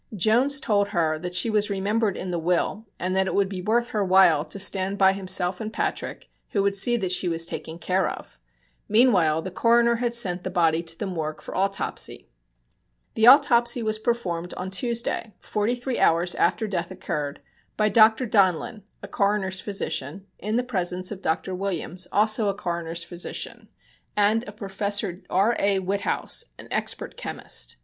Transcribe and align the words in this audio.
Jones 0.15 0.59
told 0.59 0.87
her 0.87 1.19
that 1.19 1.35
she 1.35 1.47
was 1.47 1.69
remembered 1.69 2.17
in 2.17 2.31
the 2.31 2.39
will 2.39 2.87
and 2.97 3.15
that 3.15 3.27
it 3.27 3.35
would 3.35 3.47
be 3.47 3.61
worth 3.61 3.91
her 3.91 4.03
while 4.03 4.43
to 4.43 4.59
stand 4.59 4.97
by 4.97 5.13
himself 5.13 5.61
and 5.61 5.71
Patrick, 5.71 6.27
who 6.53 6.63
would 6.63 6.75
see 6.75 6.97
that 6.97 7.11
she 7.11 7.29
was 7.29 7.45
taken 7.45 7.77
care 7.77 8.09
of. 8.09 8.39
Meanwhile 8.89 9.43
the 9.43 9.51
coroner 9.51 9.97
had 9.97 10.15
sent 10.15 10.43
the 10.43 10.49
body 10.49 10.81
to 10.81 10.97
the 10.97 11.05
morgue 11.05 11.39
for 11.39 11.55
autopsy. 11.55 12.27
The 13.13 13.27
autopsy 13.27 13.83
was 13.83 13.99
performed 13.99 14.55
on 14.55 14.71
Tuesday, 14.71 15.35
forty 15.39 15.75
three 15.75 15.99
hours 15.99 16.33
after 16.33 16.65
death 16.67 16.89
occurred, 16.89 17.39
by 17.77 17.87
Dr. 17.89 18.25
Donlin, 18.25 18.81
a 19.03 19.07
coroner's 19.07 19.61
physician, 19.61 20.25
in 20.39 20.55
the 20.55 20.63
presence 20.63 21.11
of 21.11 21.21
Dr. 21.21 21.53
Williams, 21.53 22.07
also 22.11 22.47
a 22.49 22.55
coroner's 22.55 23.03
physician, 23.03 23.69
and 24.17 24.43
of 24.45 24.55
Professor 24.55 25.19
R. 25.29 25.55
A. 25.59 25.77
Witthaus, 25.77 26.45
an 26.57 26.67
expert 26.71 27.15
chemist. 27.17 27.75